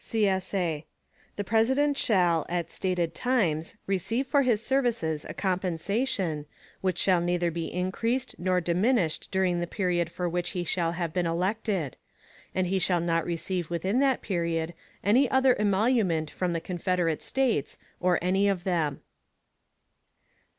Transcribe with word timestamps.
[CSA] 0.03 0.83
The 1.35 1.43
President 1.43 1.95
shall, 1.95 2.47
at 2.49 2.71
stated 2.71 3.13
times, 3.13 3.75
receive 3.85 4.25
for 4.25 4.41
his 4.41 4.59
services 4.65 5.27
a 5.29 5.35
compensation, 5.35 6.47
which 6.81 6.97
shall 6.97 7.21
neither 7.21 7.51
be 7.51 7.71
increased 7.71 8.33
nor 8.39 8.59
diminished 8.61 9.27
during 9.29 9.59
the 9.59 9.67
period 9.67 10.09
for 10.11 10.27
which 10.27 10.49
he 10.57 10.63
shall 10.63 10.93
have 10.93 11.13
been 11.13 11.27
elected; 11.27 11.97
and 12.55 12.65
he 12.65 12.79
shall 12.79 12.99
not 12.99 13.27
receive 13.27 13.69
within 13.69 13.99
that 13.99 14.23
period 14.23 14.73
any 15.03 15.29
other 15.29 15.53
emolument 15.61 16.31
from 16.31 16.53
the 16.53 16.61
Confederate 16.61 17.21
States, 17.21 17.77
or 17.99 18.17
any 18.23 18.47
of 18.47 18.63
them. 18.63 19.01